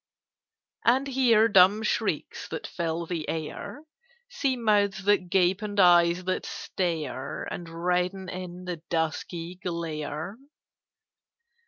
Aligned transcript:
"And 0.83 1.05
hear 1.05 1.47
dumb 1.47 1.83
shrieks 1.83 2.47
that 2.47 2.65
fill 2.65 3.05
the 3.05 3.29
air; 3.29 3.83
See 4.31 4.57
mouths 4.57 5.03
that 5.03 5.29
gape, 5.29 5.61
and 5.61 5.79
eyes 5.79 6.23
that 6.23 6.43
stare 6.43 7.43
And 7.43 7.69
redden 7.69 8.27
in 8.27 8.65
the 8.65 8.77
dusky 8.89 9.59
glare? 9.61 10.39